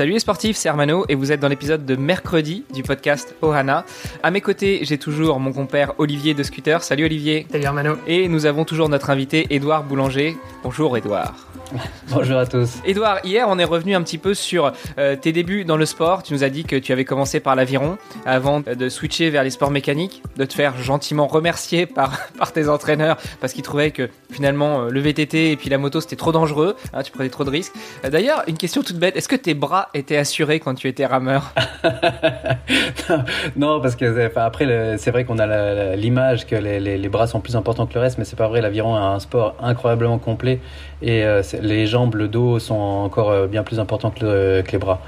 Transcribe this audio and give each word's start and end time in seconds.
Salut 0.00 0.12
les 0.12 0.18
sportifs, 0.18 0.56
c'est 0.56 0.70
Hermano 0.70 1.04
et 1.10 1.14
vous 1.14 1.30
êtes 1.30 1.40
dans 1.40 1.48
l'épisode 1.48 1.84
de 1.84 1.94
mercredi 1.94 2.64
du 2.72 2.82
podcast 2.82 3.34
Ohana. 3.42 3.84
À 4.22 4.30
mes 4.30 4.40
côtés, 4.40 4.78
j'ai 4.80 4.96
toujours 4.96 5.38
mon 5.40 5.52
compère 5.52 5.92
Olivier 5.98 6.32
de 6.32 6.42
Scooter. 6.42 6.82
Salut 6.82 7.04
Olivier. 7.04 7.46
Salut 7.52 7.64
Hermano. 7.64 7.96
Et 8.06 8.26
nous 8.26 8.46
avons 8.46 8.64
toujours 8.64 8.88
notre 8.88 9.10
invité 9.10 9.46
Édouard 9.50 9.84
Boulanger. 9.84 10.38
Bonjour 10.62 10.96
Édouard. 10.96 11.34
Bonjour 12.08 12.38
à 12.38 12.46
tous. 12.46 12.78
Edouard, 12.84 13.24
hier 13.24 13.46
on 13.48 13.58
est 13.58 13.64
revenu 13.64 13.94
un 13.94 14.02
petit 14.02 14.18
peu 14.18 14.34
sur 14.34 14.72
euh, 14.98 15.16
tes 15.16 15.32
débuts 15.32 15.64
dans 15.64 15.76
le 15.76 15.86
sport. 15.86 16.22
Tu 16.22 16.32
nous 16.32 16.44
as 16.44 16.48
dit 16.48 16.64
que 16.64 16.76
tu 16.76 16.92
avais 16.92 17.04
commencé 17.04 17.40
par 17.40 17.54
l'aviron 17.54 17.98
avant 18.26 18.60
de 18.60 18.88
switcher 18.88 19.30
vers 19.30 19.44
les 19.44 19.50
sports 19.50 19.70
mécaniques, 19.70 20.22
de 20.36 20.44
te 20.44 20.54
faire 20.54 20.76
gentiment 20.78 21.26
remercier 21.26 21.86
par, 21.86 22.18
par 22.38 22.52
tes 22.52 22.68
entraîneurs 22.68 23.18
parce 23.40 23.52
qu'ils 23.52 23.62
trouvaient 23.62 23.90
que 23.90 24.08
finalement 24.30 24.82
euh, 24.82 24.90
le 24.90 25.00
VTT 25.00 25.52
et 25.52 25.56
puis 25.56 25.70
la 25.70 25.78
moto 25.78 26.00
c'était 26.00 26.16
trop 26.16 26.32
dangereux, 26.32 26.76
hein, 26.92 27.02
tu 27.02 27.12
prenais 27.12 27.28
trop 27.28 27.44
de 27.44 27.50
risques. 27.50 27.72
Euh, 28.04 28.10
d'ailleurs, 28.10 28.42
une 28.46 28.56
question 28.56 28.82
toute 28.82 28.96
bête, 28.96 29.16
est-ce 29.16 29.28
que 29.28 29.36
tes 29.36 29.54
bras 29.54 29.89
étaient 29.94 30.16
assurés 30.16 30.60
quand 30.60 30.74
tu 30.74 30.88
étais 30.88 31.06
rameur 31.06 31.52
Non, 33.56 33.80
parce 33.80 33.96
que 33.96 34.30
après 34.38 34.96
c'est 34.98 35.10
vrai 35.10 35.24
qu'on 35.24 35.38
a 35.38 35.96
l'image 35.96 36.46
que 36.46 36.56
les, 36.56 36.80
les, 36.80 37.08
bras 37.08 37.26
sont 37.26 37.40
plus 37.40 37.56
importants 37.56 37.86
que 37.86 37.94
le 37.94 38.00
reste, 38.00 38.18
mais 38.18 38.24
c'est 38.24 38.36
pas 38.36 38.48
vrai. 38.48 38.60
L'aviron 38.60 38.96
est 38.96 39.00
un 39.00 39.20
sport 39.20 39.56
incroyablement 39.60 40.18
complet 40.18 40.60
et 41.02 41.24
les 41.62 41.86
jambes, 41.86 42.14
le 42.14 42.28
dos 42.28 42.58
sont 42.58 42.74
encore 42.74 43.30
euh, 43.30 43.46
bien 43.46 43.62
plus 43.62 43.80
importants 43.80 44.10
que, 44.10 44.62
les 44.70 44.78
bras. 44.78 45.00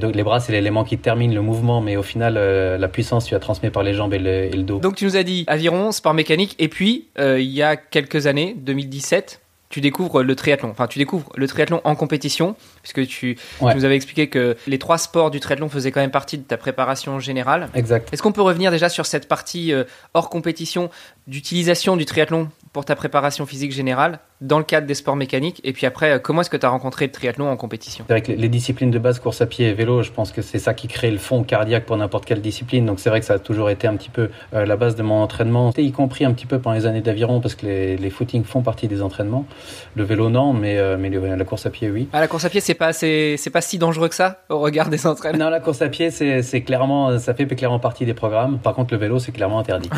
donc 0.00 0.14
les 0.14 0.22
bras, 0.22 0.40
c'est 0.40 0.52
l'élément 0.52 0.84
qui 0.84 0.98
termine 0.98 1.34
le 1.34 1.42
mouvement, 1.42 1.80
mais 1.80 1.96
au 1.96 2.02
final, 2.02 2.34
euh, 2.36 2.78
la 2.78 2.88
puissance, 2.88 3.26
tu 3.26 3.34
la 3.34 3.40
transmets 3.40 3.70
par 3.70 3.82
les 3.82 3.94
jambes 3.94 4.14
et 4.14 4.18
le, 4.18 4.62
dos. 4.62 4.78
Donc 4.78 4.96
tu 4.96 5.04
nous 5.04 5.16
as 5.16 5.22
dit 5.22 5.44
aviron, 5.46 5.92
sport 5.92 6.14
mécanique, 6.14 6.56
et 6.58 6.68
puis 6.68 7.08
euh, 7.18 7.40
il 7.40 7.50
y 7.50 7.62
a 7.62 7.76
quelques 7.76 8.26
années, 8.26 8.54
2017, 8.58 9.41
tu 9.72 9.80
découvres 9.80 10.22
le 10.22 10.36
triathlon. 10.36 10.70
Enfin, 10.70 10.86
tu 10.86 10.98
découvres 10.98 11.32
le 11.34 11.48
triathlon 11.48 11.80
en 11.84 11.96
compétition, 11.96 12.54
puisque 12.82 13.06
tu, 13.06 13.38
nous 13.60 13.84
avais 13.84 13.96
expliqué 13.96 14.28
que 14.28 14.56
les 14.66 14.78
trois 14.78 14.98
sports 14.98 15.30
du 15.30 15.40
triathlon 15.40 15.68
faisaient 15.68 15.90
quand 15.90 16.00
même 16.00 16.10
partie 16.10 16.36
de 16.38 16.44
ta 16.44 16.58
préparation 16.58 17.18
générale. 17.18 17.70
Exact. 17.74 18.12
Est-ce 18.12 18.22
qu'on 18.22 18.32
peut 18.32 18.42
revenir 18.42 18.70
déjà 18.70 18.90
sur 18.90 19.06
cette 19.06 19.26
partie 19.26 19.72
hors 20.12 20.28
compétition 20.28 20.90
d'utilisation 21.26 21.96
du 21.96 22.04
triathlon 22.04 22.48
pour 22.72 22.84
ta 22.84 22.96
préparation 22.96 23.44
physique 23.46 23.72
générale 23.72 24.18
dans 24.40 24.58
le 24.58 24.64
cadre 24.64 24.86
des 24.86 24.94
sports 24.94 25.14
mécaniques 25.14 25.60
Et 25.62 25.72
puis 25.72 25.86
après, 25.86 26.20
comment 26.20 26.40
est-ce 26.40 26.50
que 26.50 26.56
tu 26.56 26.66
as 26.66 26.68
rencontré 26.68 27.06
le 27.06 27.12
triathlon 27.12 27.48
en 27.48 27.56
compétition? 27.56 28.04
Avec 28.08 28.28
les 28.28 28.48
disciplines 28.48 28.90
de 28.90 28.98
base, 28.98 29.20
course 29.20 29.40
à 29.40 29.46
pied 29.46 29.68
et 29.68 29.72
vélo, 29.72 30.02
je 30.02 30.10
pense 30.10 30.32
que 30.32 30.42
c'est 30.42 30.58
ça 30.58 30.74
qui 30.74 30.88
crée 30.88 31.10
le 31.10 31.18
fond 31.18 31.44
cardiaque 31.44 31.86
pour 31.86 31.96
n'importe 31.96 32.24
quelle 32.24 32.40
discipline. 32.40 32.86
Donc 32.86 32.98
c'est 32.98 33.10
vrai 33.10 33.20
que 33.20 33.26
ça 33.26 33.34
a 33.34 33.38
toujours 33.38 33.70
été 33.70 33.86
un 33.86 33.96
petit 33.96 34.10
peu 34.10 34.30
euh, 34.54 34.66
la 34.66 34.76
base 34.76 34.96
de 34.96 35.02
mon 35.02 35.22
entraînement, 35.22 35.72
y 35.76 35.92
compris 35.92 36.24
un 36.24 36.32
petit 36.32 36.46
peu 36.46 36.58
pendant 36.58 36.76
les 36.76 36.86
années 36.86 37.00
d'aviron, 37.00 37.40
parce 37.40 37.54
que 37.54 37.66
les, 37.66 37.96
les 37.96 38.10
footings 38.10 38.44
font 38.44 38.62
partie 38.62 38.88
des 38.88 39.02
entraînements. 39.02 39.46
Le 39.94 40.02
vélo, 40.02 40.28
non, 40.28 40.52
mais, 40.52 40.78
euh, 40.78 40.96
mais 40.98 41.10
la 41.10 41.44
course 41.44 41.66
à 41.66 41.70
pied, 41.70 41.90
oui. 41.90 42.08
Ah, 42.12 42.20
la 42.20 42.28
course 42.28 42.44
à 42.44 42.50
pied, 42.50 42.60
c'est 42.60 42.74
pas, 42.74 42.92
c'est, 42.92 43.36
pas 43.52 43.60
si 43.60 43.78
dangereux 43.78 44.08
que 44.08 44.14
ça 44.14 44.40
au 44.48 44.58
regard 44.58 44.88
des 44.88 45.06
entraînements? 45.06 45.44
Non, 45.44 45.50
la 45.50 45.60
course 45.60 45.82
à 45.82 45.88
pied, 45.88 46.10
c'est, 46.10 46.62
clairement, 46.62 47.18
ça 47.18 47.34
fait 47.34 47.46
clairement 47.46 47.78
partie 47.78 48.06
des 48.06 48.14
programmes. 48.14 48.58
Par 48.58 48.74
contre, 48.74 48.94
le 48.94 49.00
vélo, 49.00 49.18
c'est 49.18 49.32
clairement 49.32 49.60
interdit. 49.60 49.90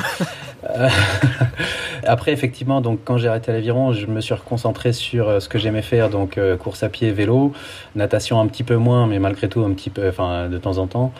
Euh, 0.70 0.88
après, 2.06 2.32
effectivement, 2.32 2.80
donc 2.80 3.00
quand 3.04 3.16
j'ai 3.16 3.28
arrêté 3.28 3.52
l'aviron, 3.52 3.92
je 3.92 4.06
me 4.06 4.20
suis 4.20 4.34
reconcentré 4.34 4.92
sur 4.92 5.28
euh, 5.28 5.40
ce 5.40 5.48
que 5.48 5.58
j'aimais 5.58 5.82
faire, 5.82 6.10
donc 6.10 6.38
euh, 6.38 6.56
course 6.56 6.82
à 6.82 6.88
pied, 6.88 7.10
vélo, 7.12 7.52
natation 7.94 8.40
un 8.40 8.46
petit 8.46 8.62
peu 8.62 8.76
moins, 8.76 9.06
mais 9.06 9.18
malgré 9.18 9.48
tout 9.48 9.64
un 9.64 9.72
petit 9.72 9.90
peu, 9.90 10.08
enfin 10.08 10.48
de 10.48 10.58
temps 10.58 10.78
en 10.78 10.86
temps. 10.86 11.12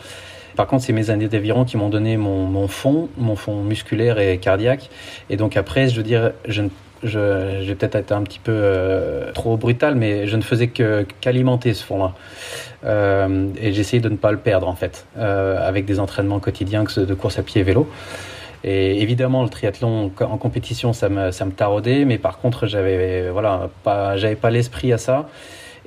Par 0.55 0.67
contre, 0.67 0.85
c'est 0.85 0.93
mes 0.93 1.09
années 1.09 1.27
d'aviron 1.27 1.65
qui 1.65 1.75
m'ont 1.75 1.89
donné 1.89 2.15
mon, 2.15 2.67
fond, 2.69 3.09
mon 3.17 3.35
fond 3.35 3.61
musculaire 3.61 4.19
et 4.19 4.37
cardiaque. 4.37 4.89
Et 5.29 5.35
donc 5.35 5.57
après, 5.57 5.89
je 5.89 5.97
veux 5.97 6.03
dire, 6.03 6.31
je 6.47 6.61
vais 7.03 7.75
peut-être 7.75 7.95
être 7.95 8.13
un 8.13 8.23
petit 8.23 8.39
peu 8.39 8.53
euh, 8.53 9.33
trop 9.33 9.57
brutal, 9.57 9.95
mais 9.95 10.27
je 10.27 10.37
ne 10.37 10.41
faisais 10.41 10.69
qu'alimenter 10.69 11.73
ce 11.73 11.83
fond-là. 11.83 12.13
Et 13.59 13.73
j'essayais 13.73 14.01
de 14.01 14.07
ne 14.07 14.15
pas 14.15 14.31
le 14.31 14.37
perdre, 14.37 14.69
en 14.69 14.75
fait, 14.75 15.05
avec 15.17 15.83
des 15.83 15.99
entraînements 15.99 16.39
quotidiens 16.39 16.85
que 16.85 17.01
de 17.01 17.13
course 17.13 17.37
à 17.37 17.43
pied 17.43 17.59
et 17.59 17.63
vélo. 17.65 17.89
Et 18.67 18.99
évidemment, 19.03 19.43
le 19.43 19.49
triathlon 19.49 20.11
en 20.19 20.37
compétition, 20.37 20.91
ça 20.91 21.07
me, 21.07 21.29
ça 21.29 21.45
me 21.45 21.51
taraudait, 21.51 22.03
mais 22.03 22.17
par 22.17 22.39
contre, 22.39 22.65
j'avais 22.65 23.29
voilà, 23.29 23.69
pas, 23.83 24.15
pas 24.41 24.49
l'esprit 24.49 24.91
à 24.91 24.97
ça. 24.97 25.27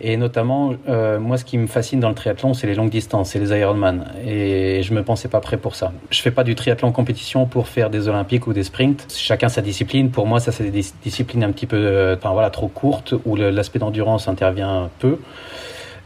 Et 0.01 0.17
notamment, 0.17 0.75
euh, 0.89 1.19
moi, 1.19 1.39
ce 1.39 1.45
qui 1.45 1.59
me 1.59 1.67
fascine 1.67 1.99
dans 1.99 2.09
le 2.09 2.15
triathlon, 2.15 2.55
c'est 2.55 2.69
les 2.69 2.77
longues 2.77 2.91
distances, 2.91 3.31
c'est 3.31 3.41
les 3.41 3.51
Ironman. 3.51 4.05
Et 4.25 4.85
je 4.85 4.95
me 4.95 5.03
pensais 5.03 5.27
pas 5.27 5.41
prêt 5.41 5.57
pour 5.57 5.75
ça. 5.75 5.93
Je 6.11 6.23
fais 6.23 6.31
pas 6.31 6.45
du 6.45 6.55
triathlon 6.55 6.89
en 6.89 6.93
compétition 6.93 7.47
pour 7.47 7.67
faire 7.67 7.91
des 7.91 8.07
Olympiques 8.07 8.47
ou 8.47 8.53
des 8.53 8.63
sprints. 8.63 9.09
Chacun 9.13 9.49
sa 9.49 9.61
discipline. 9.61 10.11
Pour 10.11 10.29
moi, 10.29 10.39
ça, 10.39 10.53
c'est 10.53 10.71
des 10.71 10.85
disciplines 11.03 11.43
un 11.43 11.51
petit 11.51 11.67
peu, 11.67 11.77
euh, 11.77 12.17
voilà, 12.23 12.51
trop 12.51 12.69
courtes 12.69 13.13
où 13.27 13.35
l'aspect 13.35 13.81
d'endurance 13.81 14.29
intervient 14.29 14.89
peu. 15.01 15.19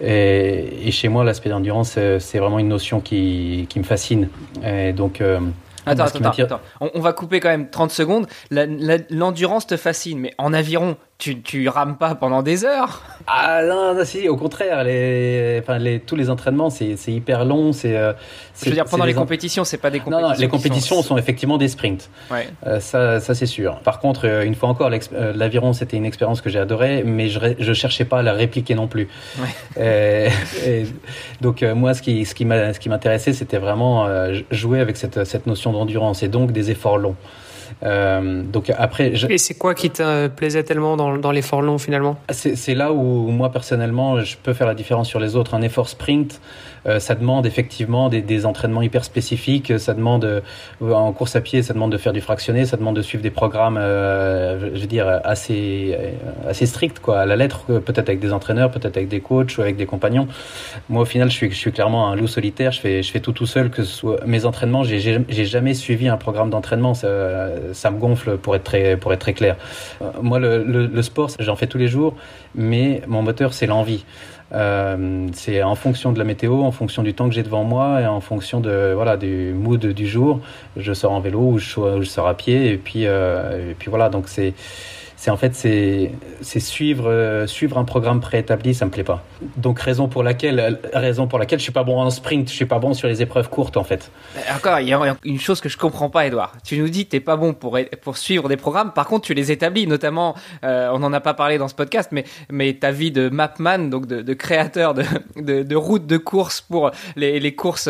Et, 0.00 0.90
chez 0.90 1.08
moi, 1.08 1.22
l'aspect 1.22 1.50
d'endurance, 1.50 1.98
c'est 2.18 2.38
vraiment 2.38 2.58
une 2.58 2.68
notion 2.68 3.00
qui, 3.00 3.66
qui 3.68 3.78
me 3.78 3.84
fascine. 3.84 4.28
Et 4.66 4.92
donc, 4.94 5.20
euh, 5.20 5.38
Attends, 5.86 6.04
attends, 6.04 6.30
attends, 6.30 6.60
On, 6.80 7.00
va 7.00 7.12
couper 7.12 7.40
quand 7.40 7.48
même 7.48 7.68
30 7.70 7.90
secondes. 7.90 8.26
L'endurance 8.50 9.66
te 9.66 9.76
fascine, 9.76 10.18
mais 10.18 10.34
en 10.38 10.52
aviron, 10.52 10.96
tu, 11.18 11.40
tu 11.40 11.68
rames 11.68 11.96
pas 11.96 12.16
pendant 12.16 12.42
des 12.42 12.64
heures 12.64 13.02
Ah 13.28 13.62
non, 13.64 13.94
non, 13.94 14.04
si, 14.04 14.28
au 14.28 14.36
contraire, 14.36 14.82
les, 14.82 15.60
enfin, 15.62 15.78
les, 15.78 16.00
tous 16.00 16.16
les 16.16 16.30
entraînements, 16.30 16.68
c'est 16.68 16.96
hyper 17.06 17.44
long. 17.44 17.72
C'est. 17.72 17.96
Euh, 17.96 18.12
Je 18.60 18.68
veux 18.68 18.74
dire, 18.74 18.86
pendant 18.86 19.04
les 19.04 19.14
compétitions, 19.14 19.62
c'est 19.62 19.76
pas 19.76 19.90
des 19.90 20.00
compétitions. 20.00 20.28
Non, 20.28 20.34
non 20.34 20.40
les 20.40 20.48
compétitions 20.48 21.00
sont... 21.02 21.16
effectivement 21.16 21.58
des 21.58 21.68
sprints. 21.68 22.10
Ouais. 22.30 22.48
Euh, 22.66 22.80
ça, 22.80 23.20
ça 23.20 23.36
c'est 23.36 23.46
sûr. 23.46 23.78
Par 23.80 24.00
contre, 24.00 24.26
euh, 24.26 24.44
une 24.44 24.56
fois 24.56 24.68
encore, 24.68 24.90
l'aviron, 25.34 25.72
c'était 25.72 25.96
une 25.96 26.06
expérience 26.06 26.40
que 26.40 26.50
j'ai 26.50 26.58
adorée, 26.58 27.04
mais 27.04 27.28
je, 27.28 27.38
je 27.56 27.72
cherchais 27.72 28.04
pas 28.04 28.18
à 28.18 28.22
la 28.22 28.32
répliquer 28.32 28.74
non 28.74 28.88
plus. 28.88 29.08
Ouais. 29.38 30.28
et, 30.66 30.86
donc, 31.40 31.62
moi, 31.62 31.94
ce 31.94 32.02
qui, 32.02 32.24
ce 32.24 32.34
qui 32.34 32.44
m'intéressait, 32.44 33.32
c'était 33.32 33.58
vraiment 33.58 34.08
jouer 34.50 34.80
avec 34.80 34.96
cette, 34.96 35.24
cette 35.24 35.46
notion 35.46 35.72
d'endurance 35.72 36.24
et 36.24 36.28
donc 36.28 36.50
des 36.50 36.72
efforts 36.72 36.98
longs. 36.98 37.16
Euh, 37.82 38.42
donc 38.42 38.70
après, 38.76 39.12
et 39.28 39.38
c'est 39.38 39.54
quoi 39.54 39.74
qui 39.74 39.90
te 39.90 40.28
plaisait 40.28 40.62
tellement 40.62 40.96
dans, 40.96 41.16
dans 41.16 41.30
l'effort 41.30 41.62
long 41.62 41.78
finalement? 41.78 42.16
C'est 42.30 42.74
là 42.74 42.92
où 42.92 43.28
moi 43.28 43.50
personnellement 43.50 44.20
je 44.20 44.36
peux 44.36 44.52
faire 44.52 44.66
la 44.66 44.74
différence 44.74 45.08
sur 45.08 45.20
les 45.20 45.36
autres. 45.36 45.54
Un 45.54 45.62
effort 45.62 45.88
sprint, 45.88 46.40
euh, 46.86 46.98
ça 46.98 47.14
demande 47.14 47.46
effectivement 47.46 48.08
des, 48.08 48.22
des, 48.22 48.46
entraînements 48.46 48.82
hyper 48.82 49.04
spécifiques. 49.04 49.78
Ça 49.78 49.94
demande 49.94 50.24
euh, 50.24 50.40
en 50.92 51.12
course 51.12 51.36
à 51.36 51.40
pied, 51.40 51.62
ça 51.62 51.74
demande 51.74 51.92
de 51.92 51.98
faire 51.98 52.12
du 52.12 52.20
fractionné, 52.20 52.64
ça 52.66 52.76
demande 52.76 52.96
de 52.96 53.02
suivre 53.02 53.22
des 53.22 53.30
programmes, 53.30 53.76
je 53.76 54.80
veux 54.80 54.86
dire 54.86 55.20
assez 55.24 55.96
assez 56.46 56.66
stricts 56.66 57.00
quoi, 57.00 57.20
à 57.20 57.26
la 57.26 57.36
lettre, 57.36 57.64
peut-être 57.66 58.08
avec 58.08 58.20
des 58.20 58.32
entraîneurs, 58.32 58.70
peut-être 58.70 58.96
avec 58.96 59.08
des 59.08 59.20
coachs 59.20 59.56
ou 59.58 59.62
avec 59.62 59.76
des 59.76 59.86
compagnons. 59.86 60.28
Moi 60.88 61.02
au 61.02 61.06
final, 61.06 61.30
je 61.30 61.36
suis 61.36 61.50
je 61.50 61.56
suis 61.56 61.72
clairement 61.72 62.08
un 62.08 62.16
loup 62.16 62.26
solitaire. 62.26 62.72
Je 62.72 62.80
fais 62.80 63.02
je 63.02 63.10
fais 63.10 63.20
tout 63.20 63.32
tout 63.32 63.46
seul. 63.46 63.70
Que 63.70 63.82
ce 63.82 63.92
soit 63.92 64.24
mes 64.26 64.44
entraînements, 64.44 64.84
j'ai 64.84 65.00
j'ai 65.00 65.44
jamais 65.44 65.74
suivi 65.74 66.08
un 66.08 66.16
programme 66.16 66.50
d'entraînement. 66.50 66.94
Ça, 66.94 67.08
ça 67.72 67.90
me 67.90 67.98
gonfle 67.98 68.36
pour 68.36 68.56
être 68.56 68.64
très, 68.64 68.96
pour 68.96 69.12
être 69.12 69.20
très 69.20 69.32
clair. 69.32 69.56
Euh, 70.00 70.10
moi, 70.22 70.38
le, 70.38 71.02
sport, 71.02 71.30
j'en 71.38 71.56
fais 71.56 71.66
tous 71.66 71.78
les 71.78 71.88
jours, 71.88 72.14
mais 72.54 73.02
mon 73.06 73.22
moteur, 73.22 73.54
c'est 73.54 73.66
l'envie. 73.66 74.04
Euh, 74.52 75.28
c'est 75.32 75.62
en 75.62 75.74
fonction 75.74 76.12
de 76.12 76.18
la 76.18 76.24
météo, 76.24 76.60
en 76.62 76.72
fonction 76.72 77.02
du 77.02 77.14
temps 77.14 77.28
que 77.28 77.34
j'ai 77.34 77.42
devant 77.42 77.64
moi 77.64 78.02
et 78.02 78.06
en 78.06 78.20
fonction 78.20 78.60
de 78.60 78.92
voilà 78.94 79.16
du 79.16 79.54
mood 79.54 79.84
du 79.84 80.06
jour. 80.06 80.40
Je 80.76 80.92
sors 80.92 81.12
en 81.12 81.20
vélo 81.20 81.40
ou 81.40 81.58
je, 81.58 82.00
je 82.00 82.04
sors 82.04 82.28
à 82.28 82.34
pied 82.34 82.70
et 82.70 82.76
puis 82.76 83.06
euh, 83.06 83.70
et 83.70 83.74
puis 83.74 83.88
voilà 83.88 84.10
donc 84.10 84.28
c'est 84.28 84.52
c'est 85.22 85.30
en 85.30 85.36
fait 85.36 85.54
c'est 85.54 86.58
suivre 86.58 87.08
euh, 87.08 87.46
suivre 87.46 87.78
un 87.78 87.84
programme 87.84 88.20
préétabli 88.20 88.74
ça 88.74 88.86
me 88.86 88.90
plaît 88.90 89.04
pas. 89.04 89.22
Donc 89.56 89.78
raison 89.78 90.08
pour 90.08 90.24
laquelle 90.24 90.80
raison 90.94 91.28
pour 91.28 91.38
laquelle 91.38 91.60
je 91.60 91.62
suis 91.62 91.70
pas 91.70 91.84
bon 91.84 92.00
en 92.00 92.10
sprint 92.10 92.48
je 92.48 92.54
suis 92.54 92.66
pas 92.66 92.80
bon 92.80 92.92
sur 92.92 93.06
les 93.06 93.22
épreuves 93.22 93.48
courtes 93.48 93.76
en 93.76 93.84
fait. 93.84 94.10
Encore 94.52 94.80
il 94.80 94.88
y 94.88 94.92
a 94.92 95.16
une 95.24 95.38
chose 95.38 95.60
que 95.60 95.68
je 95.68 95.78
comprends 95.78 96.10
pas 96.10 96.26
Edouard 96.26 96.54
tu 96.64 96.76
nous 96.76 96.88
dis 96.88 97.04
que 97.04 97.10
t'es 97.10 97.20
pas 97.20 97.36
bon 97.36 97.54
pour 97.54 97.78
pour 98.02 98.16
suivre 98.16 98.48
des 98.48 98.56
programmes. 98.56 98.92
Par 98.92 99.06
contre 99.06 99.26
tu 99.26 99.32
les 99.32 99.52
établis 99.52 99.86
notamment 99.86 100.34
euh, 100.64 100.90
on 100.92 100.98
n'en 100.98 101.12
a 101.12 101.20
pas 101.20 101.34
parlé 101.34 101.56
dans 101.56 101.68
ce 101.68 101.76
podcast 101.76 102.08
mais 102.10 102.24
mais 102.50 102.72
ta 102.72 102.90
vie 102.90 103.12
de 103.12 103.28
mapman 103.28 103.90
donc 103.90 104.06
de, 104.06 104.22
de 104.22 104.34
créateur 104.34 104.92
de, 104.92 105.04
de, 105.36 105.62
de 105.62 105.76
routes 105.76 106.08
de 106.08 106.16
course 106.16 106.60
pour 106.60 106.90
les, 107.14 107.38
les 107.38 107.54
courses 107.54 107.88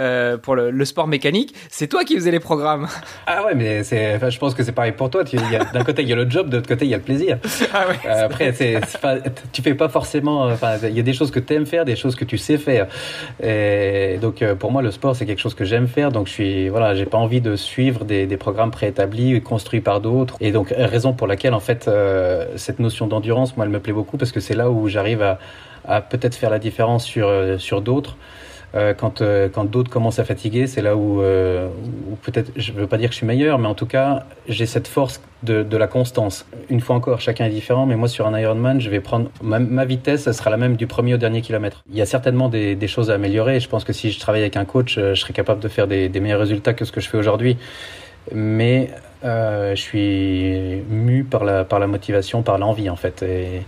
euh, 0.00 0.36
pour 0.36 0.56
le, 0.56 0.72
le, 0.72 0.84
sport 0.84 1.06
mécanique 1.06 1.54
c'est 1.70 1.86
toi 1.86 2.02
qui 2.02 2.16
faisais 2.16 2.32
les 2.32 2.40
programmes. 2.40 2.88
Ah 3.28 3.44
ouais 3.44 3.54
mais 3.54 3.84
c'est 3.84 4.16
enfin, 4.16 4.30
je 4.30 4.38
pense 4.40 4.52
que 4.52 4.64
c'est 4.64 4.72
pareil 4.72 4.90
pour 4.90 5.10
toi. 5.10 5.22
D'un 5.22 5.84
côté 5.84 6.02
il 6.02 6.08
y 6.08 6.12
a 6.12 6.16
le 6.16 6.28
job 6.28 6.48
de 6.48 6.71
côté, 6.72 6.86
il 6.86 6.90
y 6.90 6.94
a 6.94 6.98
le 6.98 7.02
plaisir. 7.02 7.38
Ah 7.74 7.86
euh, 8.04 8.26
après, 8.26 8.52
c'est, 8.52 8.80
tu 9.52 9.62
fais 9.62 9.74
pas 9.74 9.88
forcément. 9.88 10.42
Enfin, 10.44 10.76
il 10.82 10.96
y 10.96 11.00
a 11.00 11.02
des 11.02 11.12
choses 11.14 11.30
que 11.30 11.40
tu 11.40 11.54
aimes 11.54 11.64
faire, 11.64 11.84
des 11.84 11.96
choses 11.96 12.16
que 12.16 12.24
tu 12.24 12.36
sais 12.36 12.58
faire. 12.58 12.86
Et 13.42 14.18
donc, 14.20 14.42
euh, 14.42 14.54
pour 14.54 14.70
moi, 14.72 14.82
le 14.82 14.90
sport, 14.90 15.16
c'est 15.16 15.24
quelque 15.24 15.40
chose 15.40 15.54
que 15.54 15.64
j'aime 15.64 15.88
faire. 15.88 16.12
Donc, 16.12 16.26
je 16.26 16.32
suis, 16.32 16.68
voilà, 16.68 16.94
j'ai 16.94 17.06
pas 17.06 17.18
envie 17.18 17.40
de 17.40 17.56
suivre 17.56 18.04
des, 18.04 18.26
des 18.26 18.36
programmes 18.36 18.70
préétablis, 18.70 19.40
construits 19.40 19.80
par 19.80 20.00
d'autres. 20.00 20.36
Et 20.40 20.52
donc, 20.52 20.74
raison 20.76 21.12
pour 21.14 21.26
laquelle, 21.26 21.54
en 21.54 21.60
fait, 21.60 21.88
euh, 21.88 22.46
cette 22.56 22.78
notion 22.78 23.06
d'endurance, 23.06 23.56
moi, 23.56 23.64
elle 23.64 23.72
me 23.72 23.80
plaît 23.80 23.94
beaucoup 23.94 24.18
parce 24.18 24.32
que 24.32 24.40
c'est 24.40 24.54
là 24.54 24.70
où 24.70 24.88
j'arrive 24.88 25.22
à, 25.22 25.38
à 25.86 26.00
peut-être 26.02 26.34
faire 26.34 26.50
la 26.50 26.58
différence 26.58 27.04
sur, 27.04 27.30
sur 27.58 27.80
d'autres. 27.80 28.16
Euh, 28.74 28.94
quand, 28.94 29.20
euh, 29.20 29.48
quand 29.52 29.64
d'autres 29.64 29.90
commencent 29.90 30.18
à 30.18 30.24
fatiguer, 30.24 30.66
c'est 30.66 30.80
là 30.80 30.96
où, 30.96 31.20
euh, 31.20 31.68
où 32.10 32.16
peut-être, 32.16 32.52
je 32.56 32.72
ne 32.72 32.78
veux 32.78 32.86
pas 32.86 32.96
dire 32.96 33.10
que 33.10 33.12
je 33.12 33.18
suis 33.18 33.26
meilleur, 33.26 33.58
mais 33.58 33.68
en 33.68 33.74
tout 33.74 33.86
cas, 33.86 34.24
j'ai 34.48 34.64
cette 34.64 34.88
force 34.88 35.20
de, 35.42 35.62
de, 35.62 35.76
la 35.76 35.86
constance. 35.86 36.46
Une 36.70 36.80
fois 36.80 36.96
encore, 36.96 37.20
chacun 37.20 37.44
est 37.44 37.50
différent, 37.50 37.84
mais 37.84 37.96
moi, 37.96 38.08
sur 38.08 38.26
un 38.26 38.38
Ironman, 38.38 38.80
je 38.80 38.88
vais 38.88 39.00
prendre 39.00 39.30
ma, 39.42 39.58
ma 39.58 39.84
vitesse, 39.84 40.22
ça 40.22 40.32
sera 40.32 40.48
la 40.48 40.56
même 40.56 40.76
du 40.76 40.86
premier 40.86 41.14
au 41.14 41.18
dernier 41.18 41.42
kilomètre. 41.42 41.82
Il 41.90 41.96
y 41.96 42.02
a 42.02 42.06
certainement 42.06 42.48
des, 42.48 42.74
des 42.74 42.88
choses 42.88 43.10
à 43.10 43.14
améliorer. 43.14 43.60
Je 43.60 43.68
pense 43.68 43.84
que 43.84 43.92
si 43.92 44.10
je 44.10 44.18
travaille 44.18 44.42
avec 44.42 44.56
un 44.56 44.64
coach, 44.64 44.94
je 44.94 45.14
serais 45.14 45.34
capable 45.34 45.60
de 45.60 45.68
faire 45.68 45.86
des, 45.86 46.08
des 46.08 46.20
meilleurs 46.20 46.40
résultats 46.40 46.72
que 46.72 46.84
ce 46.84 46.92
que 46.92 47.00
je 47.00 47.08
fais 47.08 47.18
aujourd'hui. 47.18 47.58
Mais 48.32 48.90
euh, 49.24 49.74
je 49.74 49.80
suis 49.80 50.82
mu 50.88 51.24
par 51.24 51.44
la, 51.44 51.64
par 51.64 51.78
la 51.78 51.86
motivation, 51.86 52.42
par 52.42 52.56
l'envie, 52.56 52.88
en 52.88 52.96
fait. 52.96 53.22
Et, 53.22 53.62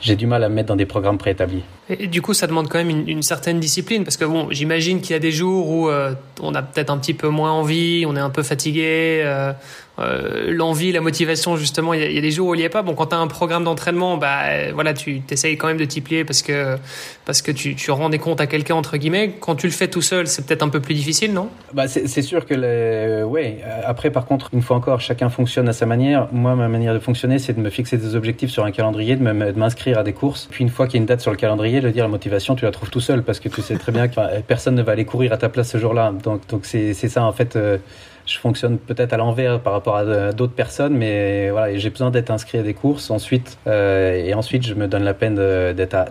j'ai 0.00 0.16
du 0.16 0.26
mal 0.26 0.44
à 0.44 0.48
me 0.48 0.54
mettre 0.54 0.68
dans 0.68 0.76
des 0.76 0.86
programmes 0.86 1.18
préétablis. 1.18 1.62
Du 1.88 2.20
coup, 2.20 2.34
ça 2.34 2.48
demande 2.48 2.68
quand 2.68 2.78
même 2.78 3.04
une, 3.06 3.22
certaine 3.22 3.60
discipline, 3.60 4.02
parce 4.02 4.16
que 4.16 4.24
bon, 4.24 4.48
j'imagine 4.50 5.00
qu'il 5.00 5.12
y 5.12 5.14
a 5.14 5.20
des 5.20 5.30
jours 5.30 5.70
où 5.70 5.88
euh, 5.88 6.14
on 6.40 6.52
a 6.56 6.62
peut-être 6.62 6.90
un 6.90 6.98
petit 6.98 7.14
peu 7.14 7.28
moins 7.28 7.52
envie, 7.52 8.04
on 8.08 8.16
est 8.16 8.20
un 8.20 8.30
peu 8.30 8.42
fatigué, 8.42 9.22
euh, 9.24 9.52
euh, 9.98 10.52
l'envie, 10.52 10.92
la 10.92 11.00
motivation, 11.00 11.56
justement, 11.56 11.94
il 11.94 12.12
y, 12.12 12.18
a 12.18 12.20
des 12.20 12.30
jours 12.30 12.48
où 12.48 12.54
il 12.54 12.58
n'y 12.58 12.66
a 12.66 12.70
pas. 12.70 12.82
Bon, 12.82 12.94
quand 12.94 13.06
tu 13.06 13.14
as 13.14 13.18
un 13.18 13.28
programme 13.28 13.64
d'entraînement, 13.64 14.16
bah 14.16 14.72
voilà, 14.74 14.92
tu 14.92 15.20
t'essayes 15.20 15.56
quand 15.56 15.68
même 15.68 15.78
de 15.78 15.84
t'y 15.84 16.00
plier 16.00 16.24
parce 16.24 16.42
que 16.42 16.76
parce 17.24 17.40
que 17.40 17.50
tu, 17.50 17.74
tu 17.74 17.90
rends 17.90 18.10
des 18.10 18.18
comptes 18.18 18.40
à 18.40 18.46
quelqu'un 18.46 18.74
entre 18.74 18.98
guillemets. 18.98 19.34
Quand 19.40 19.54
tu 19.54 19.66
le 19.66 19.72
fais 19.72 19.88
tout 19.88 20.02
seul, 20.02 20.26
c'est 20.26 20.44
peut-être 20.44 20.62
un 20.62 20.68
peu 20.68 20.80
plus 20.80 20.94
difficile, 20.94 21.32
non? 21.32 21.48
Bah 21.72 21.88
c'est 21.88 22.22
sûr 22.22 22.44
que 22.44 22.54
les... 22.54 23.22
ouais. 23.22 23.58
Après, 23.84 24.10
par 24.10 24.26
contre, 24.26 24.50
une 24.52 24.60
fois 24.60 24.76
encore, 24.76 25.00
chacun 25.00 25.30
fonctionne 25.30 25.68
à 25.68 25.72
sa 25.72 25.86
manière. 25.86 26.28
Moi, 26.30 26.54
ma 26.56 26.68
manière 26.68 26.92
de 26.92 26.98
fonctionner, 26.98 27.38
c'est 27.38 27.54
de 27.54 27.60
me 27.60 27.70
fixer 27.70 27.96
des 27.96 28.16
objectifs 28.16 28.50
sur 28.50 28.64
un 28.64 28.72
calendrier, 28.72 29.16
de 29.16 29.22
m'inscrire 29.22 29.98
à 29.98 30.02
des 30.02 30.12
courses. 30.12 30.46
Puis 30.50 30.62
une 30.62 30.70
fois 30.70 30.86
qu'il 30.86 30.96
y 30.96 30.98
a 30.98 31.00
une 31.00 31.06
date 31.06 31.22
sur 31.22 31.30
le 31.30 31.38
calendrier, 31.38 31.75
de 31.80 31.90
dire 31.90 32.04
la 32.04 32.08
motivation, 32.08 32.54
tu 32.54 32.64
la 32.64 32.70
trouves 32.70 32.90
tout 32.90 33.00
seul 33.00 33.22
parce 33.22 33.40
que 33.40 33.48
tu 33.48 33.62
sais 33.62 33.76
très 33.76 33.92
bien 33.92 34.08
que 34.08 34.40
personne 34.42 34.74
ne 34.74 34.82
va 34.82 34.92
aller 34.92 35.04
courir 35.04 35.32
à 35.32 35.36
ta 35.36 35.48
place 35.48 35.70
ce 35.70 35.78
jour-là. 35.78 36.12
Donc 36.22 36.46
donc 36.48 36.64
c'est 36.64 36.94
ça 36.94 37.24
en 37.24 37.32
fait. 37.32 37.56
Euh, 37.56 37.78
je 38.26 38.38
fonctionne 38.38 38.78
peut-être 38.78 39.12
à 39.12 39.16
l'envers 39.16 39.60
par 39.60 39.72
rapport 39.72 39.96
à 39.96 40.32
d'autres 40.32 40.54
personnes, 40.54 40.96
mais 40.96 41.50
voilà, 41.50 41.76
j'ai 41.76 41.90
besoin 41.90 42.10
d'être 42.10 42.30
inscrit 42.30 42.58
à 42.58 42.62
des 42.62 42.74
courses 42.74 43.10
ensuite, 43.10 43.58
euh, 43.66 44.24
et 44.24 44.34
ensuite 44.34 44.66
je 44.66 44.74
me 44.74 44.88
donne 44.88 45.04
la 45.04 45.14
peine 45.14 45.36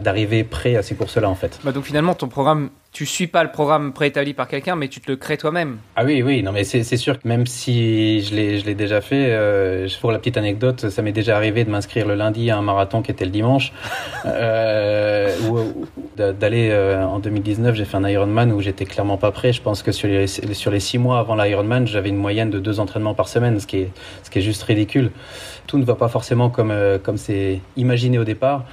d'arriver 0.01 0.43
prêt 0.43 0.75
à 0.75 0.83
ces 0.83 0.95
courses-là 0.95 1.29
en 1.29 1.35
fait. 1.35 1.59
Bah 1.63 1.71
donc 1.71 1.83
finalement, 1.83 2.13
ton 2.13 2.27
programme 2.27 2.69
tu 2.95 3.05
suis 3.05 3.27
pas 3.27 3.43
le 3.43 3.51
programme 3.51 3.91
préétabli 3.91 4.33
par 4.33 4.47
quelqu'un, 4.47 4.77
mais 4.77 4.87
tu 4.87 5.01
te 5.01 5.11
le 5.11 5.17
crées 5.17 5.35
toi-même. 5.35 5.79
Ah 5.97 6.05
oui, 6.05 6.23
oui, 6.23 6.41
non, 6.41 6.53
mais 6.53 6.63
c'est 6.63 6.95
sûr 6.95 7.19
que 7.19 7.27
même 7.27 7.45
si 7.45 8.21
je 8.21 8.33
l'ai 8.33 8.73
déjà 8.73 9.01
fait, 9.01 9.27
euh, 9.31 9.89
pour 9.99 10.13
la 10.13 10.17
petite 10.17 10.37
anecdote, 10.37 10.89
ça 10.89 11.01
m'est 11.01 11.11
déjà 11.11 11.35
arrivé 11.35 11.65
de 11.65 11.69
m'inscrire 11.69 12.07
le 12.07 12.15
lundi 12.15 12.49
à 12.49 12.57
un 12.57 12.61
marathon 12.61 13.01
qui 13.01 13.11
était 13.11 13.25
le 13.25 13.31
dimanche, 13.31 13.73
euh, 14.25 15.29
ou, 15.49 15.85
d'aller 16.15 16.69
euh, 16.71 17.05
en 17.05 17.19
2019, 17.19 17.75
j'ai 17.75 17.83
fait 17.83 17.97
un 17.97 18.07
Ironman 18.07 18.53
où 18.53 18.61
j'étais 18.61 18.85
clairement 18.85 19.17
pas 19.17 19.31
prêt. 19.31 19.51
Je 19.51 19.61
pense 19.61 19.83
que 19.83 19.91
sur 19.91 20.07
les, 20.07 20.27
sur 20.27 20.71
les 20.71 20.79
six 20.79 20.97
mois 20.97 21.19
avant 21.19 21.35
l'Ironman, 21.35 21.85
j'avais 21.87 22.04
une 22.09 22.17
moyenne 22.17 22.49
de 22.49 22.59
deux 22.59 22.79
entraînements 22.79 23.13
par 23.13 23.27
semaine, 23.27 23.59
ce 23.59 23.67
qui 23.67 23.77
est, 23.77 23.91
ce 24.23 24.29
qui 24.29 24.39
est 24.39 24.41
juste 24.41 24.63
ridicule. 24.63 25.11
Tout 25.67 25.77
ne 25.77 25.85
va 25.85 25.95
pas 25.95 26.07
forcément 26.07 26.49
comme 26.49 26.71
euh, 26.71 26.97
comme 26.97 27.17
c'est 27.17 27.61
imaginé 27.75 28.19
au 28.19 28.23
départ. 28.23 28.65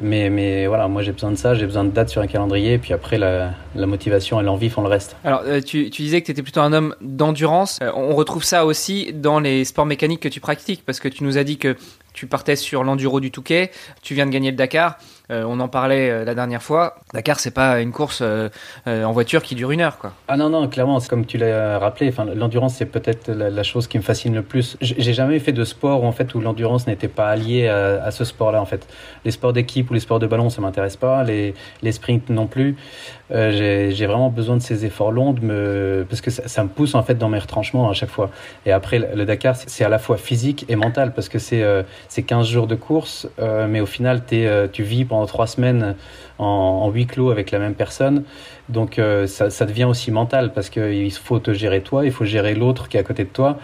Mais, 0.00 0.30
mais 0.30 0.66
voilà, 0.66 0.88
moi 0.88 1.02
j'ai 1.02 1.12
besoin 1.12 1.30
de 1.30 1.36
ça, 1.36 1.54
j'ai 1.54 1.66
besoin 1.66 1.84
de 1.84 1.90
dates 1.90 2.08
sur 2.08 2.22
un 2.22 2.26
calendrier, 2.26 2.78
puis 2.78 2.94
après 2.94 3.18
la, 3.18 3.50
la 3.74 3.86
motivation 3.86 4.40
et 4.40 4.42
l'envie 4.42 4.70
font 4.70 4.80
le 4.80 4.88
reste. 4.88 5.16
Alors 5.22 5.42
euh, 5.44 5.60
tu, 5.60 5.90
tu, 5.90 6.02
disais 6.02 6.20
que 6.22 6.26
tu 6.26 6.32
étais 6.32 6.42
plutôt 6.42 6.60
un 6.60 6.72
homme 6.72 6.94
d'endurance. 7.02 7.78
Euh, 7.82 7.92
on 7.94 8.14
retrouve 8.14 8.42
ça 8.42 8.64
aussi 8.64 9.12
dans 9.12 9.38
les 9.38 9.64
sports 9.66 9.84
mécaniques 9.84 10.20
que 10.20 10.28
tu 10.28 10.40
pratiques, 10.40 10.82
parce 10.86 10.98
que 10.98 11.08
tu 11.08 11.24
nous 11.24 11.36
as 11.36 11.44
dit 11.44 11.58
que 11.58 11.76
tu 12.14 12.26
partais 12.26 12.56
sur 12.56 12.84
l'enduro 12.84 13.20
du 13.20 13.30
Touquet, 13.30 13.70
tu 14.02 14.14
viens 14.14 14.26
de 14.26 14.30
gagner 14.30 14.50
le 14.50 14.56
Dakar. 14.56 14.98
Euh, 15.32 15.44
on 15.46 15.60
en 15.60 15.68
parlait 15.68 16.10
euh, 16.10 16.24
la 16.24 16.34
dernière 16.34 16.62
fois. 16.62 16.96
Dakar, 17.14 17.40
c'est 17.40 17.52
pas 17.52 17.80
une 17.80 17.90
course 17.90 18.22
euh, 18.22 18.50
en 18.86 19.12
voiture 19.12 19.42
qui 19.42 19.54
dure 19.54 19.70
une 19.70 19.80
heure, 19.80 19.96
quoi. 19.96 20.12
Ah 20.28 20.36
non, 20.36 20.50
non, 20.50 20.68
clairement, 20.68 21.00
comme 21.08 21.24
tu 21.24 21.38
l'as 21.38 21.78
rappelé, 21.78 22.12
l'endurance, 22.34 22.74
c'est 22.74 22.86
peut-être 22.86 23.30
la, 23.30 23.62
chose 23.62 23.86
qui 23.86 23.96
me 23.96 24.02
fascine 24.02 24.34
le 24.34 24.42
plus. 24.42 24.76
J'ai 24.80 25.14
jamais 25.14 25.38
fait 25.38 25.52
de 25.52 25.64
sport 25.64 26.04
en 26.04 26.12
fait 26.12 26.34
où 26.34 26.40
l'endurance 26.40 26.86
n'était 26.86 27.08
pas 27.08 27.28
alliée 27.28 27.68
à, 27.68 28.10
ce 28.10 28.24
sport-là, 28.24 28.60
en 28.60 28.66
fait. 28.66 28.86
Les 29.24 29.30
sports 29.30 29.52
d'équipe 29.52 29.90
ou 29.90 29.94
les 29.94 30.00
sports 30.00 30.18
de 30.18 30.26
ballon, 30.26 30.50
ça 30.50 30.60
m'intéresse 30.60 30.96
pas. 30.96 31.22
Les, 31.22 31.54
les 31.82 31.92
sprints 31.92 32.28
non 32.28 32.46
plus. 32.46 32.76
J'ai 33.30 34.06
vraiment 34.06 34.28
besoin 34.28 34.56
de 34.56 34.62
ces 34.62 34.84
efforts 34.84 35.12
longs, 35.12 35.34
me... 35.40 36.04
parce 36.08 36.20
que 36.20 36.30
ça, 36.30 36.64
me 36.64 36.68
pousse 36.68 36.94
en 36.94 37.02
fait 37.02 37.14
dans 37.14 37.30
mes 37.30 37.38
retranchements 37.38 37.88
à 37.88 37.94
chaque 37.94 38.10
fois. 38.10 38.30
Et 38.66 38.72
après, 38.72 38.98
le 38.98 39.24
Dakar, 39.24 39.56
c'est 39.56 39.84
à 39.84 39.88
la 39.88 39.98
fois 39.98 40.18
physique 40.18 40.66
et 40.68 40.76
mental, 40.76 41.14
parce 41.14 41.28
que 41.28 41.38
c'est 41.38 41.64
c'est 42.08 42.22
15 42.22 42.46
jours 42.46 42.66
de 42.66 42.74
course, 42.74 43.28
mais 43.68 43.80
au 43.80 43.86
final, 43.86 44.22
tu 44.72 44.82
vis 44.82 45.04
pendant 45.04 45.21
trois 45.26 45.46
semaines 45.46 45.96
en, 46.38 46.90
huis 46.90 47.06
clos 47.06 47.30
avec 47.30 47.50
la 47.50 47.58
même 47.58 47.74
personne. 47.74 48.24
Donc 48.68 48.98
euh, 48.98 49.26
ça, 49.26 49.66
devient 49.66 49.84
aussi 49.84 50.10
mental 50.10 50.52
parce 50.52 50.70
qu'il 50.70 51.12
faut 51.12 51.38
te 51.38 51.52
gérer 51.52 51.82
toi, 51.82 52.04
il 52.04 52.12
faut 52.12 52.24
gérer 52.24 52.54
l'autre 52.54 52.88
qui 52.88 52.96
est 52.96 53.00
à 53.00 53.04
côté 53.04 53.24
de 53.24 53.30
toi. 53.30 53.58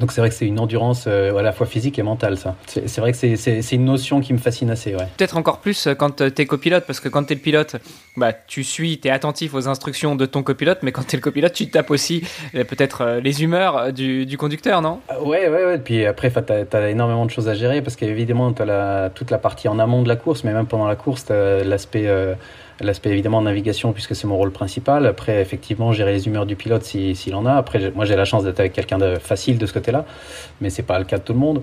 Donc 0.00 0.12
c'est 0.12 0.22
vrai 0.22 0.30
que 0.30 0.34
c'est 0.34 0.46
une 0.46 0.58
endurance 0.58 1.04
euh, 1.06 1.36
à 1.36 1.42
la 1.42 1.52
fois 1.52 1.66
physique 1.66 1.98
et 1.98 2.02
mentale, 2.02 2.38
ça. 2.38 2.56
C'est 2.66 3.00
vrai 3.00 3.12
que 3.12 3.18
c'est 3.36 3.72
une 3.72 3.84
notion 3.84 4.20
qui 4.20 4.32
me 4.32 4.38
fascine 4.38 4.70
assez, 4.70 4.94
ouais. 4.94 5.06
Peut-être 5.18 5.36
encore 5.36 5.58
plus 5.58 5.86
euh, 5.86 5.94
quand 5.94 6.16
tu 6.16 6.24
es 6.24 6.46
copilote, 6.46 6.84
parce 6.86 7.00
que 7.00 7.10
quand 7.10 7.24
tu 7.24 7.34
es 7.34 7.36
le 7.36 7.42
pilote, 7.42 7.76
bah, 8.16 8.32
tu 8.32 8.64
suis, 8.64 8.98
tu 8.98 9.08
es 9.08 9.10
attentif 9.10 9.52
aux 9.52 9.68
instructions 9.68 10.16
de 10.16 10.24
ton 10.24 10.42
copilote, 10.42 10.78
mais 10.82 10.90
quand 10.90 11.06
tu 11.06 11.16
es 11.16 11.18
le 11.18 11.22
copilote, 11.22 11.52
tu 11.52 11.68
tapes 11.68 11.90
aussi 11.90 12.24
euh, 12.54 12.64
peut-être 12.64 13.20
les 13.22 13.42
humeurs 13.42 13.92
du, 13.92 14.24
du, 14.24 14.38
conducteur, 14.38 14.80
non? 14.80 15.00
Ouais, 15.20 15.48
ouais, 15.50 15.66
ouais. 15.66 15.78
Puis 15.78 16.06
après, 16.06 16.30
tu 16.30 16.38
as, 16.38 16.78
as, 16.78 16.88
énormément 16.88 17.26
de 17.26 17.30
choses 17.30 17.48
à 17.48 17.54
gérer, 17.54 17.82
parce 17.82 17.96
qu'évidemment, 17.96 18.54
tu 18.54 18.62
as 18.62 19.10
toute 19.14 19.30
la 19.30 19.38
partie 19.38 19.68
en 19.68 19.78
amont 19.78 20.02
de 20.02 20.08
la 20.08 20.16
course, 20.16 20.44
mais 20.44 20.54
même 20.54 20.66
pendant 20.66 20.88
la 20.88 20.96
course, 20.96 21.26
tu 21.26 21.32
as 21.32 21.62
l'aspect 21.62 22.08
l'aspect 22.80 23.10
évidemment 23.10 23.42
navigation 23.42 23.92
puisque 23.92 24.14
c'est 24.14 24.26
mon 24.26 24.36
rôle 24.36 24.52
principal. 24.52 25.06
Après, 25.06 25.40
effectivement, 25.40 25.92
gérer 25.92 26.12
les 26.12 26.26
humeurs 26.26 26.46
du 26.46 26.56
pilote 26.56 26.84
s'il 26.84 27.34
en 27.34 27.46
a. 27.46 27.52
Après, 27.52 27.90
moi, 27.92 28.04
j'ai 28.04 28.16
la 28.16 28.24
chance 28.24 28.44
d'être 28.44 28.60
avec 28.60 28.72
quelqu'un 28.72 28.98
de 28.98 29.16
facile 29.16 29.58
de 29.58 29.66
ce 29.66 29.72
côté-là, 29.72 30.04
mais 30.60 30.70
c'est 30.70 30.82
pas 30.82 30.98
le 30.98 31.04
cas 31.04 31.18
de 31.18 31.22
tout 31.22 31.32
le 31.32 31.38
monde. 31.38 31.62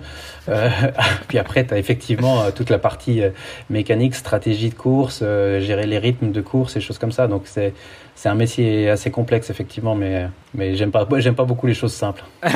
Euh, 0.49 0.69
puis 1.27 1.37
après, 1.37 1.65
tu 1.65 1.73
as 1.73 1.77
effectivement 1.77 2.41
euh, 2.41 2.51
toute 2.51 2.69
la 2.69 2.79
partie 2.79 3.21
euh, 3.21 3.29
mécanique, 3.69 4.15
stratégie 4.15 4.69
de 4.69 4.75
course, 4.75 5.19
gérer 5.19 5.85
les 5.85 5.97
rythmes 5.97 6.31
de 6.31 6.41
course 6.41 6.75
et 6.75 6.81
choses 6.81 6.97
comme 6.97 7.11
ça. 7.11 7.27
Donc, 7.27 7.43
c'est 7.45 7.73
c'est 8.17 8.29
un 8.29 8.35
métier 8.35 8.89
assez 8.89 9.11
complexe 9.11 9.51
effectivement, 9.51 9.93
mais 9.93 10.27
mais 10.55 10.75
j'aime 10.75 10.89
pas 10.89 11.07
j'aime 11.17 11.35
pas 11.35 11.45
beaucoup 11.45 11.67
les 11.67 11.75
choses 11.75 11.93
simples. 11.93 12.23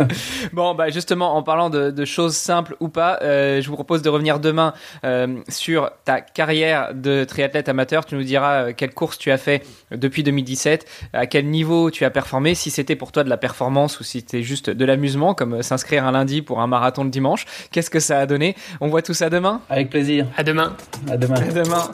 bon 0.52 0.74
bah 0.74 0.90
justement 0.90 1.36
en 1.36 1.42
parlant 1.42 1.70
de, 1.70 1.90
de 1.90 2.04
choses 2.04 2.34
simples 2.34 2.76
ou 2.80 2.88
pas, 2.88 3.18
euh, 3.22 3.60
je 3.60 3.68
vous 3.68 3.74
propose 3.74 4.02
de 4.02 4.08
revenir 4.08 4.40
demain 4.40 4.74
euh, 5.04 5.38
sur 5.48 5.90
ta 6.04 6.20
carrière 6.20 6.94
de 6.94 7.24
triathlète 7.40 7.68
amateur. 7.68 8.04
Tu 8.04 8.14
nous 8.14 8.22
diras 8.22 8.64
euh, 8.64 8.72
quelle 8.76 8.92
course 8.92 9.18
tu 9.18 9.30
as 9.30 9.38
fait 9.38 9.64
depuis 9.90 10.22
2017, 10.22 10.86
à 11.12 11.26
quel 11.26 11.46
niveau 11.46 11.90
tu 11.90 12.04
as 12.04 12.10
performé, 12.10 12.54
si 12.54 12.70
c'était 12.70 12.96
pour 12.96 13.12
toi 13.12 13.24
de 13.24 13.30
la 13.30 13.38
performance 13.38 13.98
ou 14.00 14.04
si 14.04 14.20
c'était 14.20 14.42
juste 14.42 14.68
de 14.68 14.84
l'amusement 14.84 15.34
comme 15.34 15.62
s'inscrire 15.62 16.04
un 16.04 16.12
lundi 16.12 16.42
pour 16.42 16.60
un 16.60 16.66
marathon 16.66 17.04
le 17.04 17.10
dimanche. 17.10 17.46
Qu'est-ce 17.72 17.90
que 17.90 18.00
ça 18.00 18.20
a 18.20 18.26
donné? 18.26 18.54
On 18.80 18.88
voit 18.88 19.02
tout 19.02 19.14
ça 19.14 19.30
demain? 19.30 19.62
Avec 19.70 19.88
plaisir. 19.88 20.26
À 20.36 20.42
demain. 20.42 20.76
À 21.08 21.16
demain. 21.16 21.36
À 21.36 21.52
demain. 21.52 21.90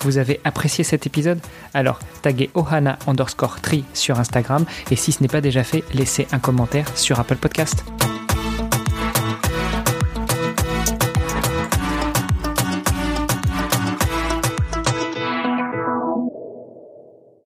Vous 0.00 0.18
avez 0.18 0.40
apprécié 0.44 0.84
cet 0.84 1.06
épisode? 1.06 1.40
Alors 1.74 2.00
taguez 2.22 2.50
ohana 2.54 2.98
underscore 3.06 3.60
tri 3.60 3.84
sur 3.92 4.18
Instagram 4.18 4.64
et 4.90 4.96
si 4.96 5.12
ce 5.12 5.22
n'est 5.22 5.28
pas 5.28 5.40
déjà 5.40 5.64
fait, 5.64 5.84
laissez 5.94 6.26
un 6.32 6.38
commentaire 6.38 6.86
sur 6.96 7.18
Apple 7.20 7.36
Podcast. 7.36 7.84